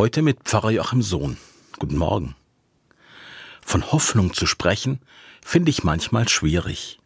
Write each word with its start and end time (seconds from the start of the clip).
Heute 0.00 0.22
mit 0.22 0.44
Pfarrer 0.44 0.70
Joachim 0.70 1.02
Sohn. 1.02 1.36
Guten 1.78 1.98
Morgen. 1.98 2.34
Von 3.60 3.92
Hoffnung 3.92 4.32
zu 4.32 4.46
sprechen, 4.46 4.98
finde 5.42 5.68
ich 5.68 5.84
manchmal 5.84 6.26
schwierig. 6.26 6.98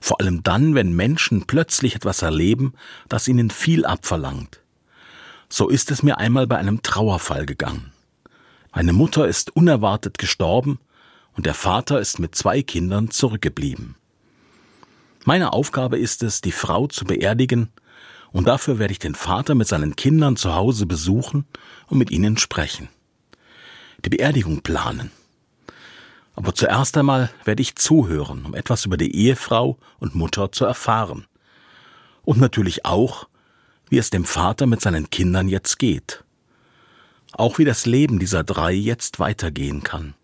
Vor 0.00 0.22
allem 0.22 0.42
dann, 0.42 0.74
wenn 0.74 0.96
Menschen 0.96 1.46
plötzlich 1.46 1.96
etwas 1.96 2.22
erleben, 2.22 2.72
das 3.10 3.28
ihnen 3.28 3.50
viel 3.50 3.84
abverlangt. 3.84 4.62
So 5.50 5.68
ist 5.68 5.90
es 5.90 6.02
mir 6.02 6.16
einmal 6.16 6.46
bei 6.46 6.56
einem 6.56 6.80
Trauerfall 6.80 7.44
gegangen. 7.44 7.92
Meine 8.72 8.94
Mutter 8.94 9.28
ist 9.28 9.54
unerwartet 9.54 10.16
gestorben 10.16 10.78
und 11.36 11.44
der 11.44 11.52
Vater 11.52 12.00
ist 12.00 12.20
mit 12.20 12.34
zwei 12.34 12.62
Kindern 12.62 13.10
zurückgeblieben. 13.10 13.96
Meine 15.26 15.52
Aufgabe 15.52 15.98
ist 15.98 16.22
es, 16.22 16.40
die 16.40 16.52
Frau 16.52 16.86
zu 16.86 17.04
beerdigen, 17.04 17.68
und 18.32 18.46
dafür 18.46 18.78
werde 18.78 18.92
ich 18.92 18.98
den 18.98 19.14
Vater 19.14 19.54
mit 19.54 19.68
seinen 19.68 19.96
Kindern 19.96 20.36
zu 20.36 20.54
Hause 20.54 20.86
besuchen 20.86 21.46
und 21.88 21.98
mit 21.98 22.10
ihnen 22.10 22.36
sprechen. 22.36 22.88
Die 24.04 24.10
Beerdigung 24.10 24.62
planen. 24.62 25.10
Aber 26.36 26.54
zuerst 26.54 26.96
einmal 26.96 27.30
werde 27.44 27.60
ich 27.60 27.74
zuhören, 27.74 28.46
um 28.46 28.54
etwas 28.54 28.86
über 28.86 28.96
die 28.96 29.14
Ehefrau 29.14 29.78
und 29.98 30.14
Mutter 30.14 30.52
zu 30.52 30.64
erfahren. 30.64 31.26
Und 32.22 32.38
natürlich 32.40 32.86
auch, 32.86 33.28
wie 33.88 33.98
es 33.98 34.10
dem 34.10 34.24
Vater 34.24 34.66
mit 34.66 34.80
seinen 34.80 35.10
Kindern 35.10 35.48
jetzt 35.48 35.78
geht. 35.78 36.24
Auch 37.32 37.58
wie 37.58 37.64
das 37.64 37.84
Leben 37.84 38.18
dieser 38.18 38.44
drei 38.44 38.72
jetzt 38.72 39.18
weitergehen 39.18 39.82
kann. 39.82 40.14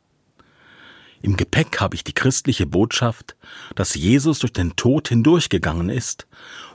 Im 1.23 1.37
Gepäck 1.37 1.81
habe 1.81 1.95
ich 1.95 2.05
die 2.05 2.13
christliche 2.13 2.67
Botschaft, 2.67 3.37
dass 3.75 3.95
Jesus 3.95 4.41
durch 4.41 4.53
den 4.53 4.77
Tod 4.77 5.09
hindurchgegangen 5.09 5.89
ist 5.89 6.27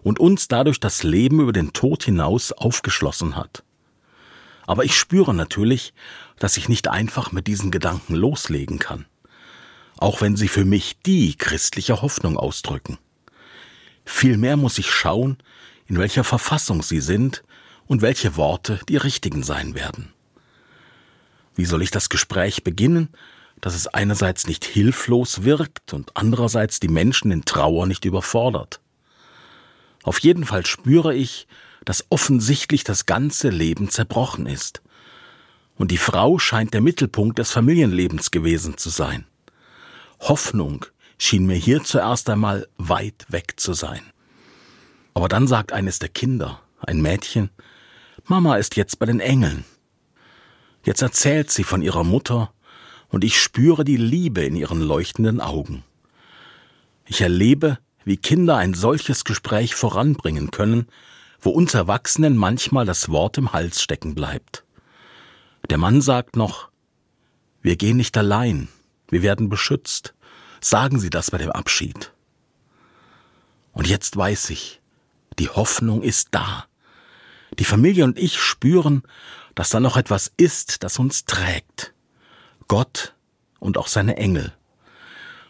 und 0.03 0.19
uns 0.19 0.47
dadurch 0.47 0.79
das 0.79 1.03
Leben 1.03 1.39
über 1.39 1.53
den 1.53 1.73
Tod 1.73 2.03
hinaus 2.03 2.51
aufgeschlossen 2.51 3.35
hat. 3.35 3.63
Aber 4.65 4.83
ich 4.83 4.95
spüre 4.95 5.33
natürlich, 5.33 5.93
dass 6.39 6.57
ich 6.57 6.69
nicht 6.69 6.87
einfach 6.87 7.31
mit 7.31 7.47
diesen 7.47 7.71
Gedanken 7.71 8.15
loslegen 8.15 8.79
kann, 8.79 9.05
auch 9.97 10.21
wenn 10.21 10.35
sie 10.35 10.47
für 10.47 10.65
mich 10.65 10.97
die 11.05 11.35
christliche 11.35 12.01
Hoffnung 12.01 12.37
ausdrücken. 12.37 12.97
Vielmehr 14.05 14.57
muss 14.57 14.77
ich 14.77 14.89
schauen, 14.89 15.37
in 15.87 15.97
welcher 15.97 16.23
Verfassung 16.23 16.81
sie 16.81 17.01
sind 17.01 17.43
und 17.85 18.01
welche 18.01 18.37
Worte 18.37 18.79
die 18.87 18.97
richtigen 18.97 19.43
sein 19.43 19.75
werden. 19.75 20.13
Wie 21.55 21.65
soll 21.65 21.81
ich 21.81 21.91
das 21.91 22.09
Gespräch 22.09 22.63
beginnen, 22.63 23.09
dass 23.61 23.75
es 23.75 23.87
einerseits 23.87 24.47
nicht 24.47 24.65
hilflos 24.65 25.43
wirkt 25.43 25.93
und 25.93 26.17
andererseits 26.17 26.79
die 26.79 26.87
Menschen 26.87 27.31
in 27.31 27.45
Trauer 27.45 27.85
nicht 27.85 28.05
überfordert? 28.05 28.81
Auf 30.03 30.19
jeden 30.19 30.45
Fall 30.45 30.65
spüre 30.65 31.15
ich, 31.15 31.47
dass 31.85 32.05
offensichtlich 32.09 32.83
das 32.83 33.05
ganze 33.05 33.49
Leben 33.49 33.89
zerbrochen 33.89 34.45
ist. 34.45 34.81
Und 35.77 35.91
die 35.91 35.97
Frau 35.97 36.37
scheint 36.39 36.73
der 36.73 36.81
Mittelpunkt 36.81 37.39
des 37.39 37.51
Familienlebens 37.51 38.31
gewesen 38.31 38.77
zu 38.77 38.89
sein. 38.89 39.25
Hoffnung 40.19 40.85
schien 41.17 41.45
mir 41.45 41.55
hier 41.55 41.83
zuerst 41.83 42.29
einmal 42.29 42.67
weit 42.77 43.25
weg 43.29 43.53
zu 43.57 43.73
sein. 43.73 44.01
Aber 45.13 45.27
dann 45.27 45.47
sagt 45.47 45.71
eines 45.71 45.99
der 45.99 46.09
Kinder, 46.09 46.61
ein 46.79 47.01
Mädchen, 47.01 47.49
Mama 48.25 48.57
ist 48.57 48.75
jetzt 48.75 48.99
bei 48.99 49.05
den 49.05 49.19
Engeln. 49.19 49.65
Jetzt 50.85 51.01
erzählt 51.01 51.51
sie 51.51 51.63
von 51.63 51.81
ihrer 51.81 52.03
Mutter, 52.03 52.53
und 53.11 53.23
ich 53.23 53.39
spüre 53.39 53.83
die 53.83 53.97
Liebe 53.97 54.41
in 54.41 54.55
ihren 54.55 54.81
leuchtenden 54.81 55.41
Augen. 55.41 55.83
Ich 57.05 57.21
erlebe, 57.21 57.77
wie 58.05 58.17
Kinder 58.17 58.57
ein 58.57 58.73
solches 58.73 59.25
Gespräch 59.25 59.75
voranbringen 59.75 60.49
können, 60.49 60.87
wo 61.39 61.49
uns 61.49 61.73
Erwachsenen 61.73 62.37
manchmal 62.37 62.85
das 62.85 63.09
Wort 63.09 63.37
im 63.37 63.53
Hals 63.53 63.81
stecken 63.81 64.15
bleibt. 64.15 64.63
Der 65.69 65.77
Mann 65.77 66.01
sagt 66.01 66.35
noch, 66.35 66.69
wir 67.61 67.75
gehen 67.75 67.97
nicht 67.97 68.17
allein, 68.17 68.69
wir 69.09 69.21
werden 69.21 69.49
beschützt. 69.49 70.13
Sagen 70.61 70.99
Sie 70.99 71.09
das 71.09 71.31
bei 71.31 71.37
dem 71.37 71.51
Abschied. 71.51 72.11
Und 73.73 73.87
jetzt 73.87 74.15
weiß 74.15 74.51
ich, 74.51 74.81
die 75.39 75.49
Hoffnung 75.49 76.01
ist 76.01 76.29
da. 76.31 76.65
Die 77.57 77.65
Familie 77.65 78.05
und 78.05 78.17
ich 78.17 78.39
spüren, 78.39 79.03
dass 79.55 79.69
da 79.69 79.79
noch 79.79 79.97
etwas 79.97 80.31
ist, 80.37 80.83
das 80.83 80.99
uns 80.99 81.25
trägt. 81.25 81.93
Gott 82.71 83.15
und 83.59 83.77
auch 83.77 83.89
seine 83.89 84.15
Engel. 84.15 84.53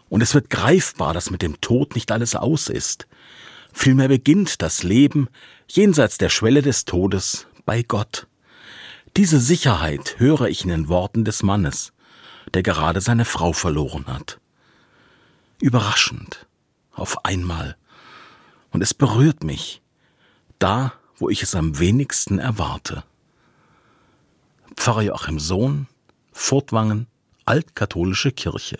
Und 0.09 0.21
es 0.21 0.33
wird 0.33 0.49
greifbar, 0.49 1.13
dass 1.13 1.29
mit 1.29 1.43
dem 1.43 1.61
Tod 1.61 1.93
nicht 1.93 2.11
alles 2.11 2.35
aus 2.35 2.67
ist. 2.67 3.05
Vielmehr 3.71 4.07
beginnt 4.07 4.63
das 4.63 4.81
Leben 4.81 5.27
jenseits 5.67 6.17
der 6.17 6.29
Schwelle 6.29 6.63
des 6.63 6.85
Todes 6.85 7.45
bei 7.63 7.83
Gott. 7.83 8.25
Diese 9.17 9.39
Sicherheit 9.39 10.15
höre 10.17 10.47
ich 10.47 10.63
in 10.63 10.69
den 10.69 10.87
Worten 10.87 11.23
des 11.23 11.43
Mannes, 11.43 11.93
der 12.55 12.63
gerade 12.63 13.01
seine 13.01 13.25
Frau 13.25 13.53
verloren 13.53 14.07
hat. 14.07 14.39
Überraschend, 15.59 16.47
auf 16.91 17.23
einmal. 17.23 17.77
Und 18.71 18.81
es 18.81 18.95
berührt 18.95 19.43
mich, 19.43 19.83
da, 20.57 20.93
wo 21.17 21.29
ich 21.29 21.43
es 21.43 21.53
am 21.53 21.77
wenigsten 21.77 22.39
erwarte. 22.39 23.03
Pfarrer 24.75 25.03
Joachim 25.03 25.37
Sohn, 25.37 25.85
Furtwangen, 26.31 27.07
Altkatholische 27.45 28.31
Kirche. 28.31 28.77